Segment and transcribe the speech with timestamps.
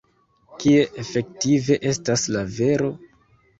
[0.63, 2.93] Kie efektive estas la vero?